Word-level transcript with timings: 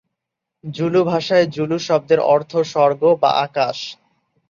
Zulu 0.63 1.01
ভাষঅয় 1.03 1.45
"Zulu" 1.47 1.77
শব্দের 1.79 2.19
অর্থ 2.27 2.51
"স্বর্গ" 2.65 3.01
বা 3.21 3.29
"আকাশ"। 3.41 3.77